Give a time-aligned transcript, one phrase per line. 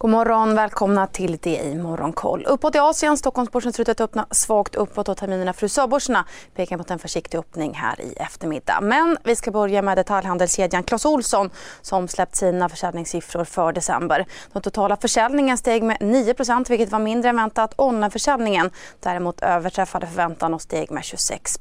[0.00, 2.44] God morgon, välkomna till det i Morgonkoll.
[2.46, 6.24] Uppåt i Asien, Stockholmsbörsen ser ut att öppna svagt uppåt och terminerna för USA-börserna
[6.54, 8.80] pekar mot en försiktig öppning här i eftermiddag.
[8.80, 11.50] Men vi ska börja med detaljhandelskedjan Clas Ohlson
[11.82, 14.26] som släppt sina försäljningssiffror för december.
[14.52, 17.74] Den totala försäljningen steg med 9% vilket var mindre än väntat.
[17.76, 18.70] Onlineförsäljningen
[19.00, 21.58] däremot överträffade förväntan och steg med 26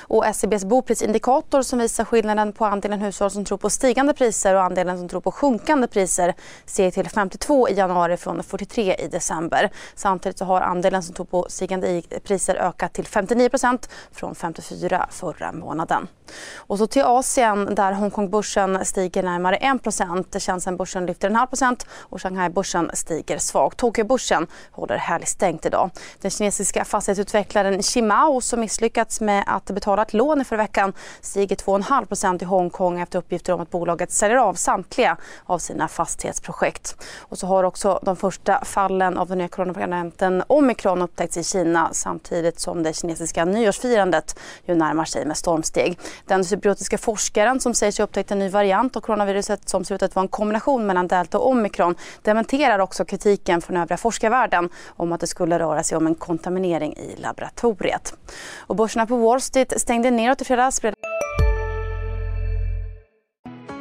[0.00, 4.62] och SCBs boprisindikator som visar skillnaden på andelen hushåll som tror på stigande priser och
[4.62, 6.34] andelen som tror på sjunkande priser
[6.66, 9.70] steg till 50 52 i januari från 43 i december.
[9.94, 15.52] Samtidigt så har andelen som tog på stigande priser ökat till 59% från 54 förra
[15.52, 16.08] månaden.
[16.56, 22.22] Och så till Asien där Hongkongbörsen stiger närmare 1 Shenzhenbörsen lyfter en halv procent och
[22.22, 23.78] Shanghaibörsen stiger svagt.
[23.78, 25.90] Tokyobörsen håller helgstängt idag.
[26.20, 31.56] Den kinesiska fastighetsutvecklaren Shimao som misslyckats med att betala ett lån i förra veckan stiger
[31.56, 36.96] 2,5 i Hongkong efter uppgifter om att bolaget säljer av samtliga av sina fastighetsprojekt.
[37.22, 41.88] Och så har också de första fallen av den nya coronavarianten omikron upptäckts i Kina
[41.92, 45.98] samtidigt som det kinesiska nyårsfirandet ju närmar sig med stormsteg.
[46.26, 49.94] Den cypriotiska forskaren som säger sig ha upptäckt en ny variant av coronaviruset som ser
[49.94, 54.68] ut att vara en kombination mellan delta och omikron dementerar också kritiken från övriga forskarvärlden
[54.88, 58.14] om att det skulle röra sig om en kontaminering i laboratoriet.
[58.58, 60.80] Och börserna på Wall Street stängde neråt i fredags.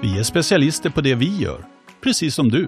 [0.02, 1.66] Vi är specialister på det vi gör,
[2.04, 2.68] precis som du.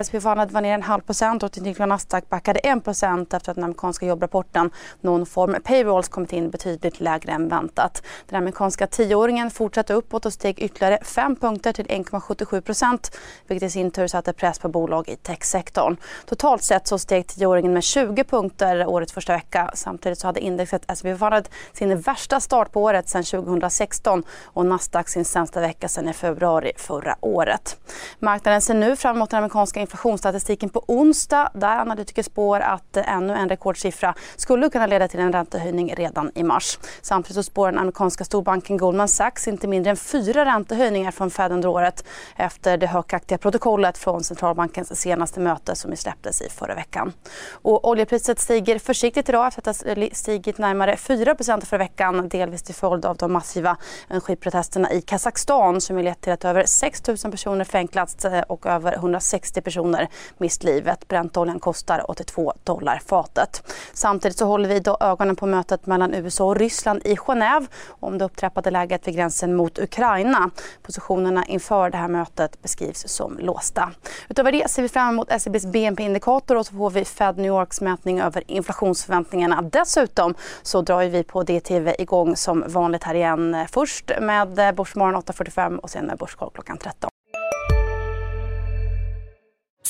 [0.00, 3.50] S&P 500 var ner en halv procent och teknik och Nasdaq backade 1 procent efter
[3.50, 4.70] att den amerikanska jobbrapporten
[5.00, 8.02] Non Form Payrolls kommit in betydligt lägre än väntat.
[8.28, 13.70] Den amerikanska tioåringen fortsatte uppåt och steg ytterligare 5 punkter till 1,77 procent vilket i
[13.70, 15.96] sin tur satte press på bolag i techsektorn.
[16.26, 19.70] Totalt sett så steg tioåringen med 20 punkter årets första vecka.
[19.74, 25.08] Samtidigt så hade indexet S&P 500 sin värsta start på året sedan 2016 och Nasdaq
[25.08, 27.76] sin sämsta vecka sedan i februari förra året.
[28.18, 33.12] Marknaden ser nu fram emot den amerikanska inflationsstatistiken på onsdag där analytiker spår att eh,
[33.12, 36.78] ännu en rekordsiffra skulle kunna leda till en räntehöjning redan i mars.
[37.02, 41.52] Samtidigt så spår den amerikanska storbanken Goldman Sachs inte mindre än fyra räntehöjningar från Fed
[41.52, 42.04] under året
[42.36, 47.12] efter det högaktiga protokollet från centralbankens senaste möte som släpptes i förra veckan.
[47.52, 52.74] Och oljepriset stiger försiktigt idag efter att ha stigit närmare 4% förra veckan delvis till
[52.74, 53.76] följd av de massiva
[54.08, 58.92] energiprotesterna i Kazakstan som lett till att över 6 000 personer fängslats eh, och över
[58.92, 60.08] 160 personer personer
[60.38, 61.08] mist livet.
[61.08, 63.62] Bräntoljan kostar 82 dollar fatet.
[63.92, 67.66] Samtidigt så håller vi då ögonen på mötet mellan USA och Ryssland i Genève
[68.00, 70.50] om det upptrappade läget vid gränsen mot Ukraina.
[70.82, 73.92] Positionerna inför det här mötet beskrivs som låsta.
[74.28, 77.80] Utöver det ser vi fram emot SCBs BNP-indikator och så får vi Fed New Yorks
[77.80, 79.62] mätning över inflationsförväntningarna.
[79.62, 83.54] Dessutom så drar vi på DTV igång som vanligt här igen.
[83.54, 87.09] Eh, först med eh, Börsmorgon 8.45 och sen med Börskoll klockan 13.